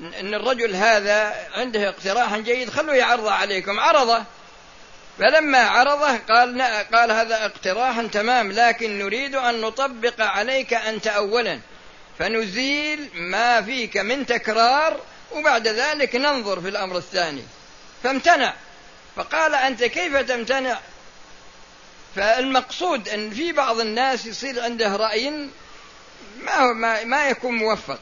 [0.00, 3.80] إن الرجل هذا عنده اقتراح جيد خلوه يعرضه عليكم.
[3.80, 4.24] عرضه.
[5.18, 6.62] فلما عرضه قال
[6.94, 11.60] قال هذا اقتراح تمام لكن نريد أن نطبق عليك أنت اولا.
[12.18, 15.00] فنزيل ما فيك من تكرار
[15.32, 17.42] وبعد ذلك ننظر في الأمر الثاني.
[18.02, 18.54] فامتنع.
[19.16, 20.78] فقال أنت كيف تمتنع؟
[22.16, 27.98] فالمقصود أن في بعض الناس يصير عنده هو ما, ما يكون موفق.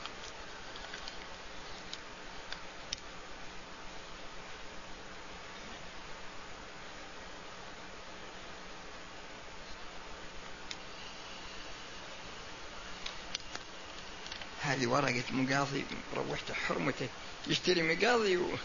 [14.78, 15.84] هذه ورقة مقاضي
[16.16, 17.08] روحت حرمته.
[17.46, 18.46] يشتري مقاضي و...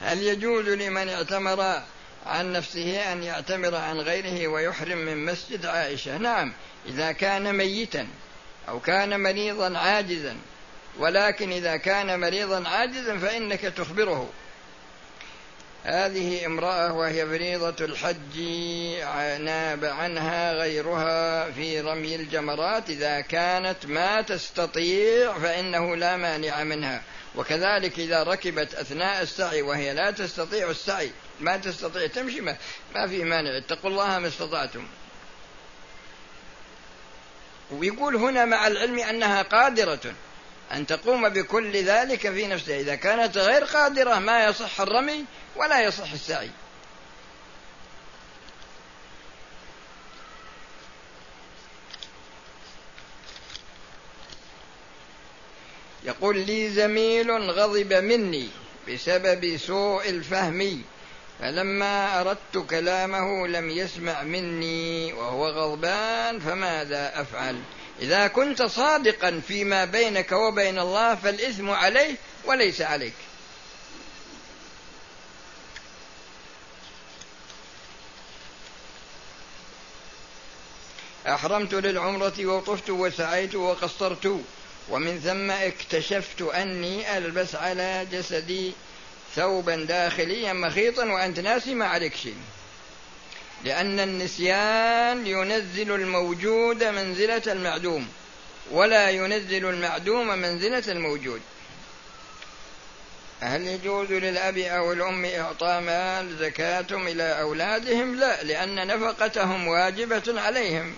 [0.00, 1.82] هل يجوز لمن اعتمر
[2.26, 6.52] عن نفسه أن يعتمر عن غيره ويحرم من مسجد عائشة؟ نعم
[6.86, 8.08] إذا كان ميتا
[8.68, 10.36] أو كان مريضا عاجزا.
[10.98, 14.30] ولكن إذا كان مريضا عاجزا فإنك تخبره.
[15.86, 18.38] هذه امرأة وهي فريضة الحج
[19.44, 27.02] ناب عنها غيرها في رمي الجمرات إذا كانت ما تستطيع فإنه لا مانع منها.
[27.34, 32.56] وكذلك إذا ركبت أثناء السعي وهي لا تستطيع السعي ما تستطيع تمشي ما,
[32.94, 34.86] ما في مانع اتقوا الله ما استطعتم.
[37.70, 40.14] ويقول هنا مع العلم أنها قادرة.
[40.72, 42.80] أن تقوم بكل ذلك في نفسها.
[42.80, 45.24] إذا كانت غير قادرة ما يصح الرمي
[45.56, 46.50] ولا يصح السعي.
[56.06, 58.48] يقول لي زميل غضب مني
[58.88, 60.82] بسبب سوء الفهم
[61.40, 67.56] فلما أردت كلامه لم يسمع مني وهو غضبان فماذا أفعل؟
[68.00, 72.14] إذا كنت صادقا فيما بينك وبين الله فالإثم عليه
[72.44, 73.14] وليس عليك.
[81.26, 84.40] أحرمت للعمرة وطفت وسعيت وقصرت
[84.88, 88.72] ومن ثم اكتشفت أني ألبس على جسدي
[89.36, 92.36] ثوبا داخليا مخيطا وأنت ناسي ما عليك شيء.
[93.66, 98.08] لأن النسيان ينزل الموجود منزلة المعدوم
[98.70, 101.40] ولا ينزل المعدوم منزلة الموجود.
[103.40, 110.94] هل يجوز للأب أو الأم إعطاء مال زكاتهم إلى أولادهم؟ لا لأن نفقتهم واجبة عليهم.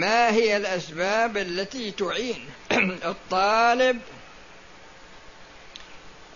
[0.00, 2.50] ما هي الأسباب التي تعين
[3.12, 4.00] الطالب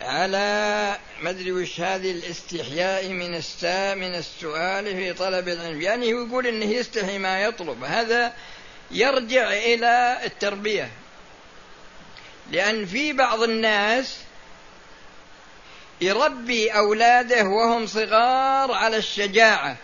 [0.00, 6.26] على ما أدري وش هذه الاستحياء من السا من السؤال في طلب العلم؟ يعني هو
[6.26, 7.84] يقول إنه يستحي ما يطلب.
[7.84, 8.32] هذا
[8.90, 10.90] يرجع إلى التربية.
[12.50, 14.16] لأن في بعض الناس
[16.00, 19.76] يربي أولاده وهم صغار على الشجاعة.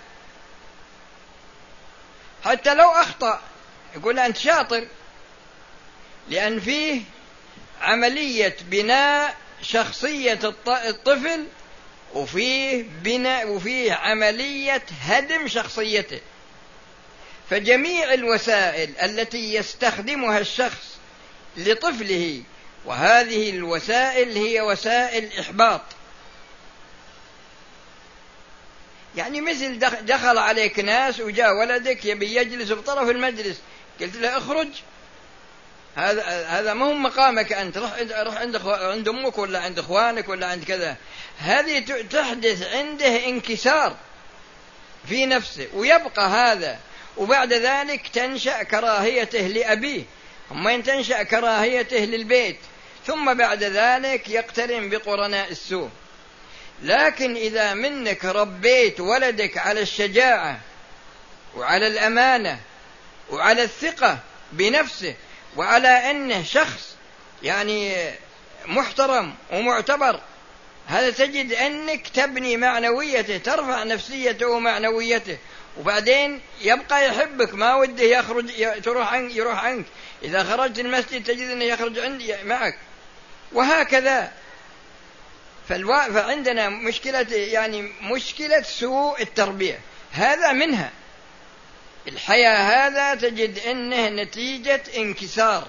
[2.45, 3.41] حتى لو أخطأ
[3.97, 4.87] يقول أنت شاطر
[6.29, 7.03] لأن فيه
[7.81, 11.47] عملية بناء شخصية الطفل
[12.15, 16.21] وفيه بناء وفيه عملية هدم شخصيته.
[17.51, 20.99] فجميع الوسائل التي يستخدمها الشخص
[21.57, 22.43] لطفله
[22.85, 25.83] وهذه الوسائل هي وسائل إحباط.
[29.17, 33.61] يعني مثل دخل عليك ناس وجاء ولدك يبي يجلس بطرف المجلس
[34.01, 34.69] قلت له اخرج.
[35.97, 37.79] هذا هذا ما هو مقامك أنت.
[37.79, 40.97] روح روح عند عند أمك ولا عند إخوانك ولا عند كذا.
[41.39, 41.79] هذه
[42.11, 43.97] تحدث عنده انكسار
[45.09, 46.79] في نفسه ويبقى هذا.
[47.17, 50.05] وبعد ذلك تنشأ كراهيته لأبيه.
[50.49, 52.59] ثم تنشأ كراهيته للبيت
[53.07, 55.91] ثم بعد ذلك يقترن بقرناء السوء.
[56.83, 60.61] لكن إذا منك ربيت ولدك على الشجاعة
[61.57, 62.61] وعلى الأمانة
[63.31, 64.19] وعلى الثقة
[64.53, 65.15] بنفسه
[65.57, 66.95] وعلى أنه شخص
[67.43, 68.11] يعني
[68.67, 70.21] محترم ومعتبر.
[70.87, 75.39] هذا تجد أنك تبني معنويته ترفع نفسيته ومعنويته.
[75.79, 79.85] وبعدين يبقى يحبك ما وده يخرج تروح عنك يروح عنك.
[80.23, 82.79] إذا خرجت المسجد تجد أنه يخرج عندي معك.
[83.53, 84.33] وهكذا.
[85.69, 89.79] فعندنا مشكلة يعني مشكلة سوء التربية.
[90.13, 90.91] هذا منها.
[92.13, 95.69] الحياة هذا تجد أنه نتيجة انكسار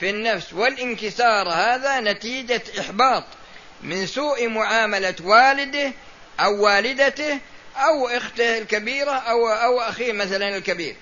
[0.00, 3.24] في النفس والانكسار هذا نتيجة إحباط
[3.82, 5.92] من سوء معاملة والده
[6.40, 7.38] أو والدته
[7.76, 10.96] أو أخته الكبيرة أو أو أخيه مثلا الكبير.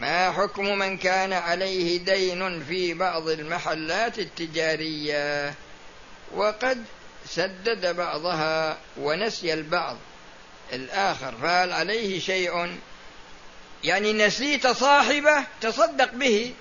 [0.00, 5.54] ما حكم من كان عليه دين في بعض المحلات التجارية؟
[6.34, 6.84] وقد
[7.26, 9.96] سدد بعضها ونسي البعض.
[10.72, 12.78] الآخر فهل عليه شيء؟
[13.84, 16.52] يعني نسيت صاحبه تصدق به.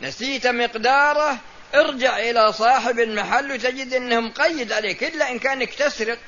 [0.00, 1.38] نسيت مقداره
[1.74, 6.18] ارجع إلى صاحب المحل وتجد أنه مقيد عليك إلا إن كانك تسرق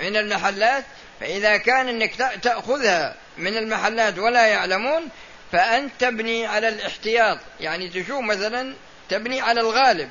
[0.00, 0.84] من المحلات.
[1.20, 5.08] فإذا كان أنك تأخذها من المحلات ولا يعلمون
[5.52, 7.38] فأنت تبني على الاحتياط.
[7.60, 8.74] يعني تشوف مثلا
[9.08, 10.10] تبني على الغالب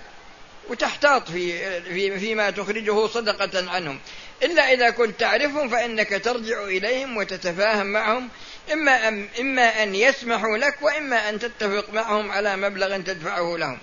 [0.70, 4.00] وتحتاط في في فيما تخرجه صدقة عنهم.
[4.44, 8.30] إلا إذا كنت تعرفهم فإنك ترجع إليهم وتتفاهم معهم
[8.74, 13.80] إما أن إما أن يسمحوا لك وإما أن تتفق معهم على مبلغ تدفعه لهم.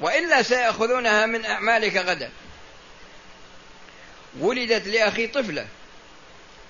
[0.00, 2.30] وإلا سيأخذونها من أعمالك غدا.
[4.40, 5.66] ولدت لأخي طفلة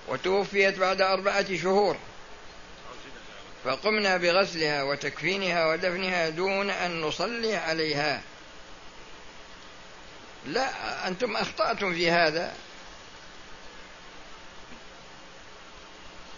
[0.09, 1.97] وتوفيت بعد أربعة شهور.
[3.65, 8.23] فقمنا بغسلها وتكفينها ودفنها دون أن نصلي عليها.
[10.47, 12.55] لا أنتم أخطأتم في هذا.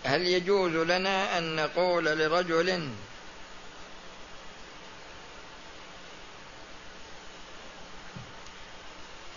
[0.05, 2.89] هل يجوز لنا أن نقول لرجل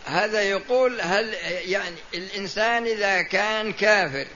[0.06, 1.34] هذا يقول هل
[1.66, 4.28] يعني الإنسان إذا كان كافر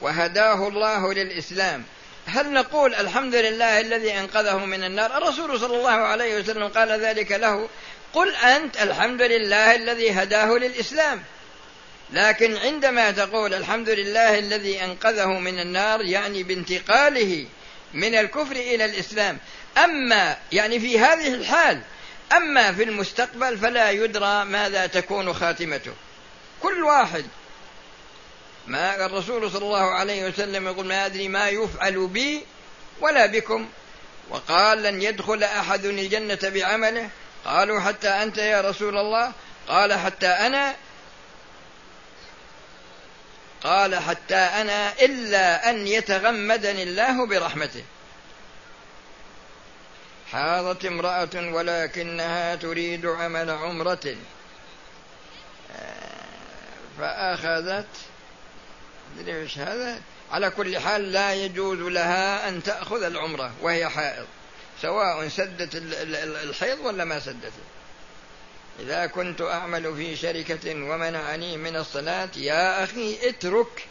[0.00, 1.84] وهداه الله للإسلام
[2.26, 7.32] هل نقول الحمد لله الذي أنقذه من النار؟ الرسول صلى الله عليه وسلم قال ذلك
[7.32, 7.68] له
[8.12, 11.22] قل أنت الحمد لله الذي هداه للإسلام.
[12.12, 17.46] لكن عندما تقول الحمد لله الذي أنقذه من النار يعني بانتقاله
[17.94, 19.38] من الكفر إلى الإسلام.
[19.84, 21.80] أما يعني في هذه الحال
[22.32, 25.92] أما في المستقبل فلا يدرى ماذا تكون خاتمته.
[26.62, 27.24] كل واحد.
[28.66, 32.44] ما الرسول صلى الله عليه وسلم يقول ما أدري ما يفعل بي
[33.00, 33.68] ولا بكم.
[34.30, 37.10] وقال لن يدخل أحد الجنة بعمله.
[37.48, 39.32] قالوا حتى أنت يا رسول الله.
[39.68, 40.74] قال حتى أنا.
[43.62, 47.84] قال حتى أنا إلا أن يتغمدني الله برحمته.
[50.32, 54.16] حاضت امرأة ولكنها تريد عمل عمرة.
[56.98, 57.86] فأخذت.
[59.56, 60.00] هذا؟
[60.30, 64.26] على كل حال لا يجوز لها أن تأخذ العمرة وهي حائض.
[64.82, 65.70] سواء سدت
[66.44, 67.52] الحيض ولا ما سدت.
[68.80, 73.86] إذا كنت أعمل في شركة ومنعني من الصلاة يا أخي اترك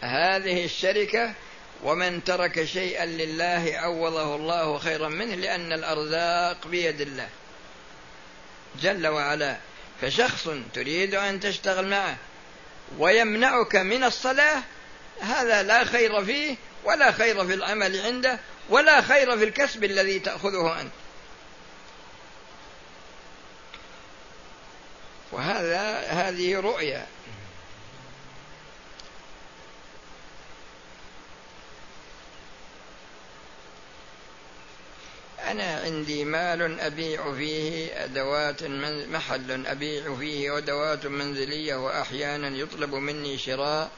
[0.00, 1.34] هذه الشركة
[1.82, 7.28] ومن ترك شيئا لله عوضه الله خيرا منه لأن الأرزاق بيد الله.
[8.82, 9.56] جل وعلا
[10.00, 12.16] فشخص تريد أن تشتغل معه
[12.98, 14.62] ويمنعك من الصلاة
[15.20, 18.38] هذا لا خير فيه ولا خير في العمل عنده
[18.70, 20.92] ولا خير في الكسب الذي تأخذه أنت.
[25.32, 27.06] وهذا هذه رؤيا.
[35.50, 43.38] أنا عندي مال أبيع فيه أدوات من محل أبيع فيه أدوات منزلية وأحيانا يطلب مني
[43.38, 43.90] شراء.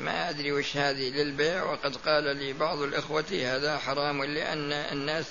[0.00, 5.24] ما أدري وش هذه للبيع وقد قال لي بعض الإخوة هذا حرام لأن الناس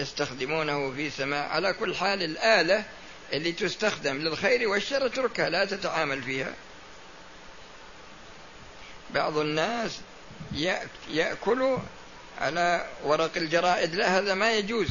[0.00, 1.48] يستخدمونه في سماع.
[1.48, 2.84] على كل حال الآلة
[3.32, 6.54] اللي تستخدم للخير والشر اتركها لا تتعامل فيها.
[9.14, 10.00] بعض الناس
[11.10, 11.78] يأكل
[12.40, 14.88] على ورق الجرائد لا هذا ما يجوز.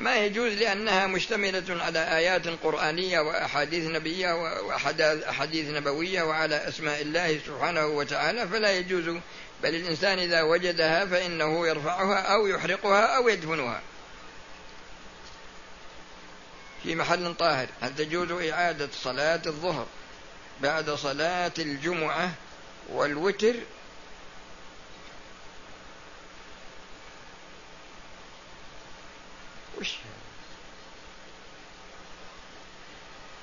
[0.00, 7.86] ما يجوز لأنها مشتملة على آيات قرآنية وأحاديث نبية وأحاديث نبوية وعلى أسماء الله سبحانه
[7.86, 9.04] وتعالى فلا يجوز.
[9.62, 13.80] بل الإنسان إذا وجدها فإنه يرفعها أو يحرقها أو يدفنها.
[16.82, 19.86] في محل طاهر هل تجوز إعادة صلاة الظهر
[20.60, 22.30] بعد صلاة الجمعة
[22.88, 23.54] والوتر
[29.80, 29.88] وش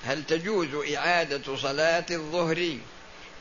[0.05, 2.77] هل تجوز إعادة صلاة الظهر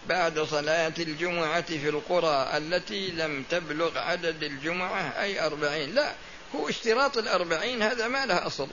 [0.09, 6.15] بعد صلاة الجمعة في القرى التي لم تبلغ عدد الجمعة أي أربعين؟ لا
[6.55, 8.69] هو اشتراط الأربعين هذا ما له أصل.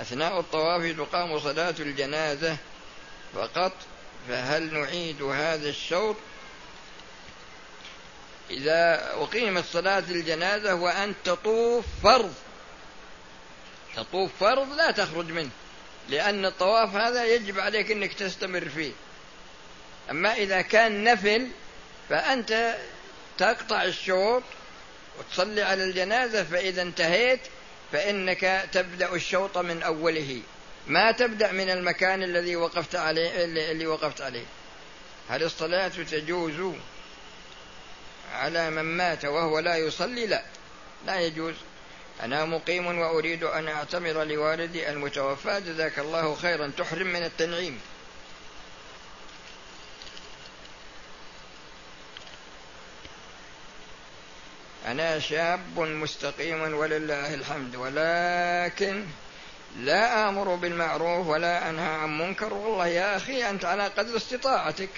[0.00, 2.56] أثناء الطواف تقام صلاة الجنازة
[3.34, 3.72] فقط
[4.28, 6.16] فهل نعيد هذا الشوط؟
[8.50, 12.34] إذا أقيمت صلاة الجنازة وأنت تطوف فرض.
[13.96, 15.50] تطوف فرض لا تخرج منه
[16.08, 18.92] لأن الطواف هذا يجب عليك أنك تستمر فيه.
[20.10, 21.48] أما إذا كان نفل
[22.08, 22.76] فأنت
[23.38, 24.42] تقطع الشوط
[25.18, 27.40] وتصلي على الجنازة فإذا انتهيت
[27.92, 30.42] فإنك تبدأ الشوط من أوله.
[30.86, 34.44] ما تبدأ من المكان الذي وقفت عليه اللي وقفت عليه.
[35.28, 36.74] هل الصلاة تجوز
[38.32, 40.42] على من مات وهو لا يصلي؟ لا.
[41.06, 41.54] لا يجوز.
[42.22, 46.72] أنا مقيم وأريد أن أعتمر لوالدي المتوفى جزاك الله خيرا.
[46.78, 47.80] تحرم من التنعيم.
[54.86, 59.06] أنا شاب مستقيم ولله الحمد ولكن
[59.78, 62.54] لا آمر بالمعروف ولا أنهى عن منكر.
[62.54, 64.90] والله يا أخي أنت على قدر استطاعتك.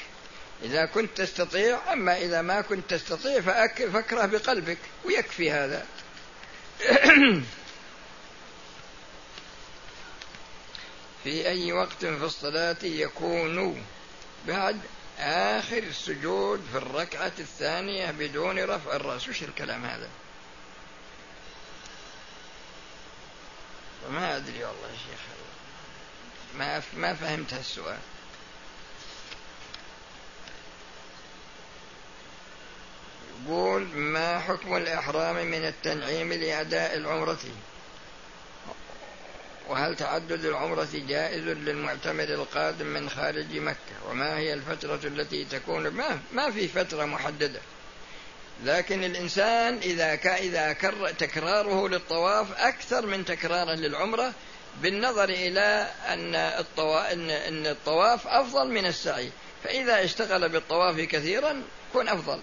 [0.63, 5.87] إذا كنت تستطيع أما إذا ما كنت تستطيع فاكره بقلبك ويكفي هذا.
[11.25, 13.85] في أي وقت في الصلاة يكون
[14.47, 14.81] بعد
[15.19, 20.09] آخر السجود في الركعة الثانية بدون رفع الرأس؟ وش الكلام هذا؟
[24.11, 25.21] ما أدري والله يا شيخ.
[26.59, 27.99] ما ما فهمت هالسؤال.
[33.49, 37.39] يقول ما حكم الإحرام من التنعيم لأداء العمرة؟
[39.69, 46.19] وهل تعدد العمرة جائز للمعتمر القادم من خارج مكة؟ وما هي الفترة التي تكون؟ ما,
[46.33, 47.61] ما في فترة محددة.
[48.65, 54.33] لكن الإنسان إذا إذا كر تكراره للطواف أكثر من تكراره للعمرة
[54.83, 59.31] بالنظر إلى أن الطواف, أن الطواف أفضل من السعي.
[59.65, 62.41] فإذا اشتغل بالطواف كثيرا يكون أفضل.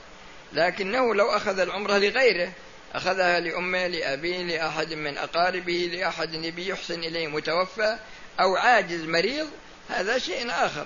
[0.53, 2.51] لكنه لو أخذ العمرة لغيره
[2.93, 7.97] أخذها لأمه لأبيه لأحد من أقاربه لأحد يبي يحسن إليه متوفى
[8.39, 9.49] أو عاجز مريض
[9.89, 10.85] هذا شيء آخر.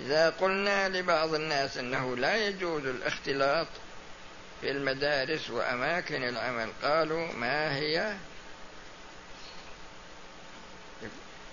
[0.00, 3.66] إذا قلنا لبعض الناس أنه لا يجوز الاختلاط
[4.60, 8.16] في المدارس وأماكن العمل قالوا ما هي؟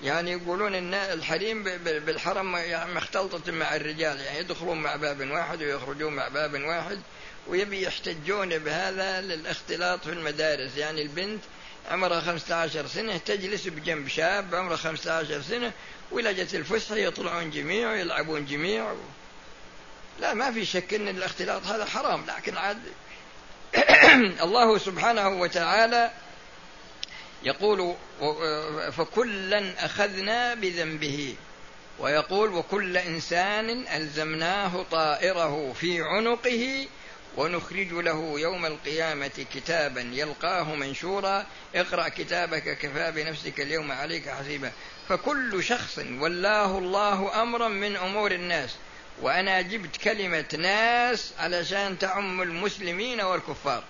[0.03, 6.13] يعني يقولون إن الحريم بالحرم يعني مختلطة مع الرجال يعني يدخلون مع باب واحد ويخرجون
[6.13, 6.99] مع باب واحد
[7.47, 10.77] ويبي يحتجون بهذا للاختلاط في المدارس.
[10.77, 11.43] يعني البنت
[11.91, 15.71] عمرها 15 سنة تجلس بجنب شاب عمره 15 سنة
[16.11, 18.93] ولجة الفسحة يطلعون جميع ويلعبون جميع.
[20.19, 22.79] لا ما في شك إن الاختلاط هذا حرام لكن عاد
[24.45, 26.11] الله سبحانه وتعالى
[27.43, 27.95] يقول
[28.91, 31.35] فكلا أخذنا بذنبه.
[31.99, 36.87] ويقول وكل إنسان ألزمناه طائره في عنقه
[37.37, 41.45] ونخرج له يوم القيامة كتابا يلقاه منشورا.
[41.75, 44.71] اقرأ كتابك كفى بنفسك اليوم عليك حسيبا.
[45.09, 48.75] فكل شخص ولاه الله أمرا من أمور الناس.
[49.21, 53.83] وأنا جبت كلمة ناس علشان تعم المسلمين والكفار.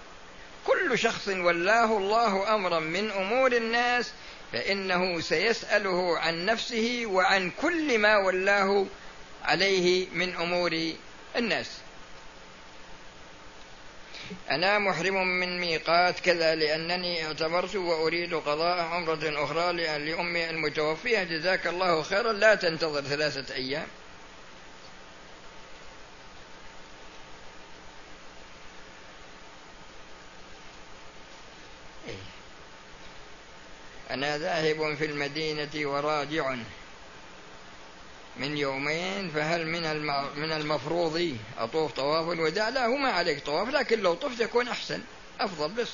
[0.67, 4.12] كل شخص ولاه الله أمرا من أمور الناس
[4.53, 8.86] فإنه سيسأله عن نفسه وعن كل ما ولاه
[9.43, 10.91] عليه من أمور
[11.36, 11.72] الناس.
[14.51, 21.24] أنا محرم من ميقات كذا لأنني اعتمرت وأريد قضاء عمرة أخرى لأمي المتوفية.
[21.24, 22.34] جزاك الله خيرا.
[22.34, 23.88] لا تنتظر ثلاثة أيام.
[34.13, 36.55] أنا ذاهب في المدينة وراجع
[38.38, 40.05] من يومين فهل من
[40.39, 45.01] من المفروض أطوف طواف الوداع؟ لا هو ما عليك طواف لكن لو طفت يكون أحسن
[45.39, 45.89] أفضل بس.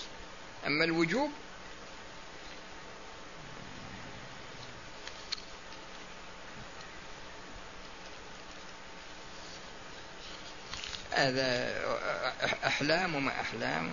[0.68, 1.32] أما الوجوب؟
[11.12, 11.74] هذا
[12.68, 13.92] أحلام وما أحلام.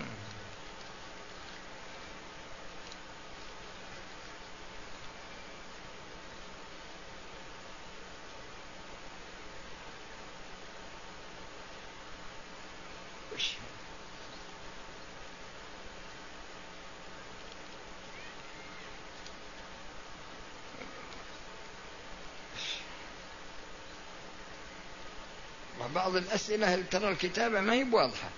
[26.07, 28.29] بعض الأسئلة ترى الكتابة ما هي بواضحة؟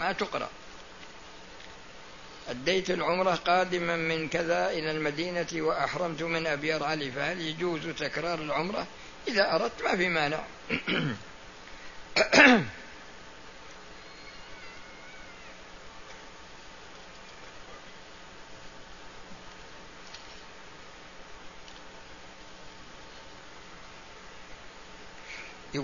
[0.00, 0.48] ما تقرأ.
[2.48, 8.86] أديت العمرة قادما من كذا إلى المدينة وأحرمت من أبيار علي فهل يجوز تكرار العمرة؟
[9.28, 10.44] إذا أردت ما في مانع.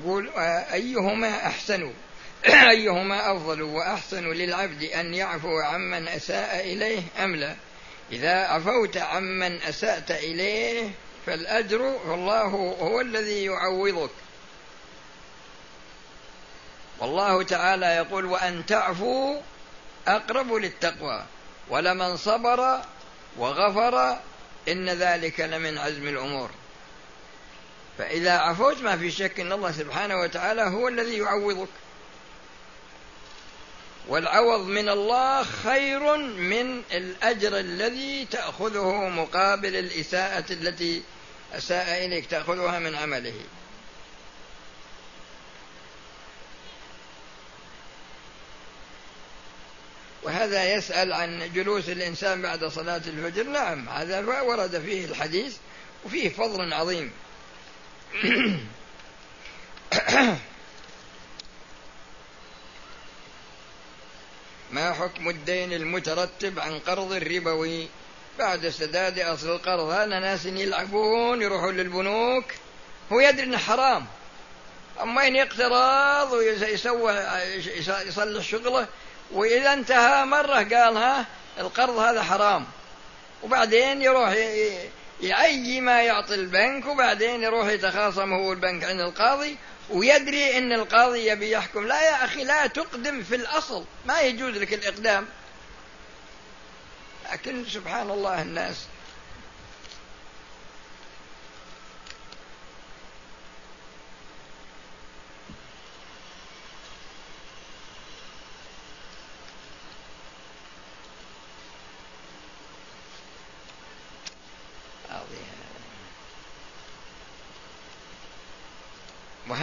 [0.08, 0.30] يقول
[0.72, 1.92] أيهما أحسن؟
[2.70, 7.56] أيهما أفضل؟ وأحسن للعبد أن يعفو عمن أساء إليه أم لا؟
[8.12, 10.90] إذا عفوت عمن أسأت إليه
[11.26, 12.42] فالأجر والله
[12.80, 14.10] هو الذي يعوضك.
[16.98, 19.40] والله تعالى يقول وأن تعفوا
[20.08, 21.24] أقرب للتقوى.
[21.70, 22.80] ولمن صبر
[23.38, 24.18] وغفر
[24.68, 26.50] إن ذلك لمن عزم الأمور.
[27.98, 31.68] فإذا عفوت ما في شك أن الله سبحانه وتعالى هو الذي يعوضك.
[34.08, 41.02] والعوض من الله خير من الأجر الذي تأخذه مقابل الإساءة التي
[41.54, 43.40] أساء إليك تأخذها من عمله.
[50.22, 53.42] وهذا يسأل عن جلوس الإنسان بعد صلاة الفجر.
[53.42, 55.56] نعم هذا ورد فيه الحديث
[56.04, 57.12] وفيه فضل عظيم.
[64.72, 67.88] ما حكم الدين المترتب عن قرض الربوي؟
[68.38, 72.44] بعد سداد أصل القرض هذا ناس يلعبون؟ يروحون للبنوك؟
[73.12, 74.06] هو يدري أنه حرام.
[75.00, 77.12] أما إن يقترض ويسوى
[78.06, 78.86] يصلح شغله
[79.30, 81.26] وإذا انتهى مرة قال ها
[81.58, 82.66] القرض هذا حرام.
[83.42, 84.34] وبعدين يروح
[85.20, 89.56] يعي ما يعطي البنك وبعدين يروح يتخاصم هو البنك عند القاضي
[89.90, 91.86] ويدري إن القاضي يبي يحكم.
[91.86, 93.84] لا يا أخي لا تقدم في الأصل.
[94.06, 95.26] ما يجوز لك الإقدام.
[97.32, 98.86] لكن سبحان الله الناس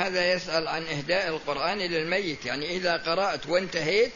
[0.05, 2.45] وهذا يسأل عن إهداء القرآن للميت.
[2.45, 4.11] يعني إذا قرأت وانتهيت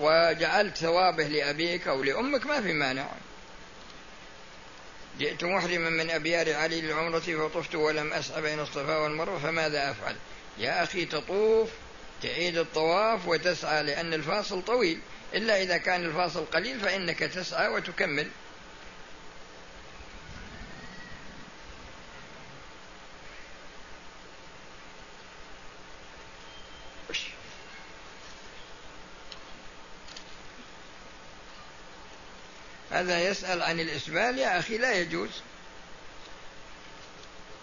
[0.00, 3.08] وجعلت ثوابه لأبيك أو لأمك ما في مانع.
[5.18, 10.16] جئت محرما من أبيار علي للعمرة فطفت ولم أسعى بين الصفا والمروة فماذا أفعل؟
[10.58, 11.68] يا أخي تطوف
[12.22, 14.98] تعيد الطواف وتسعى لأن الفاصل طويل.
[15.34, 18.28] إلا إذا كان الفاصل قليل فإنك تسعى وتكمل.
[32.94, 34.38] هذا يسأل عن الإسبال.
[34.38, 35.30] يا أخي لا يجوز.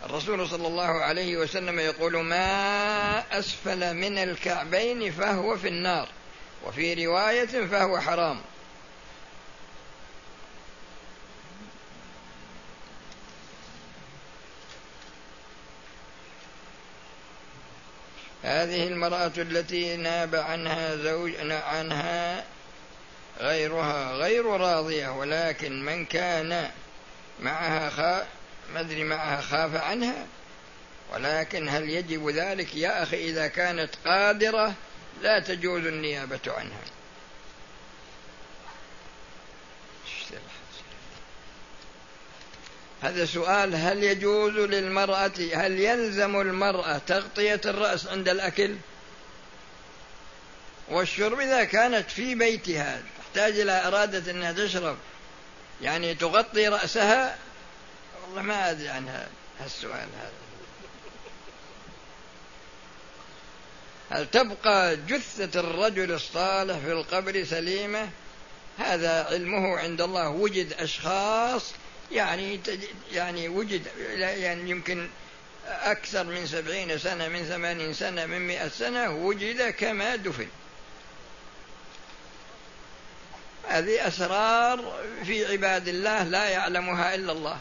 [0.05, 6.09] الرسول صلى الله عليه وسلم يقول ما أسفل من الكعبين فهو في النار
[6.65, 8.41] وفي رواية فهو حرام.
[18.43, 22.45] هذه المرأة التي ناب عنها زوج عنها
[23.39, 26.71] غيرها غير راضية ولكن من كان
[27.39, 28.27] معها خا
[28.73, 30.25] ما أدري معها خاف عنها.
[31.13, 34.73] ولكن هل يجب ذلك؟ يا أخي إذا كانت قادرة
[35.21, 36.81] لا تجوز النيابة عنها.
[43.01, 48.75] هذا سؤال هل يجوز للمرأة هل يلزم المرأة تغطية الرأس عند الأكل؟
[50.89, 53.03] والشرب إذا كانت في بيتها.
[53.33, 54.97] تحتاج إلى إرادة أنها تشرب.
[55.81, 57.37] يعني تغطي رأسها؟
[58.23, 59.25] والله ما أدري عن
[59.59, 60.31] هالسؤال هذا.
[64.09, 68.09] هل تبقى جثة الرجل الصالح في القبر سليمة؟
[68.77, 70.29] هذا علمه عند الله.
[70.29, 71.71] وجد أشخاص
[72.11, 72.59] يعني
[73.11, 73.81] يعني وجد
[74.17, 75.09] يعني يمكن
[75.67, 80.47] أكثر من سبعين سنة من ثمانين سنة من مئة سنة وجد كما دفن.
[83.67, 87.57] هذه أسرار في عباد الله لا يعلمها إلا الله.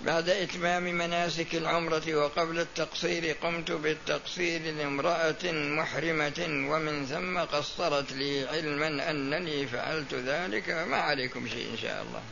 [0.00, 9.10] بعد إتمام مناسك العمرة وقبل التقصير قمت بالتقصير لامرأة محرمة ومن ثم قصرت لي علما
[9.10, 12.22] أنني فعلت ذلك ما عليكم شيء إن شاء الله.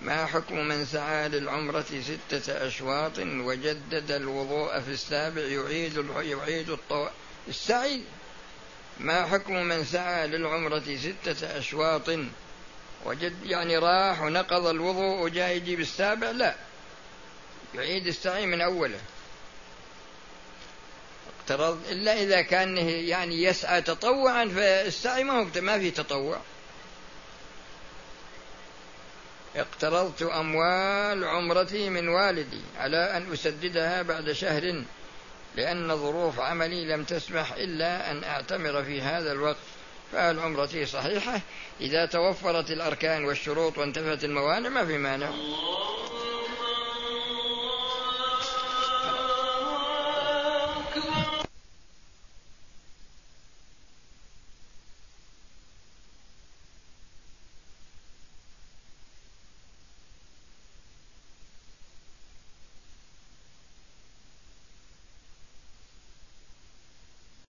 [0.00, 7.08] ما حكم من سعى للعمرة ستة أشواط وجدد الوضوء في السابع يعيد يعيد الطو...
[7.48, 8.02] السعي؟
[9.00, 12.10] ما حكم من سعى للعمرة ستة أشواط
[13.04, 16.54] وجد يعني راح ونقض الوضوء وجاء يجيب السابع لا.
[17.74, 19.00] يعيد السعي من أوله.
[21.40, 26.40] اقترض إلا إذا كان يعني يسعى تطوعا فالسعي ما هو ما في تطوع.
[29.58, 34.82] اقترضت أموال عمرتي من والدي على أن أسددها بعد شهر
[35.56, 39.56] لأن ظروف عملي لم تسمح إلا أن أعتمر في هذا الوقت
[40.12, 41.40] فهل عمرتي صحيحة؟
[41.80, 45.30] إذا توفرت الأركان والشروط وانتفت الموانع ما في مانع.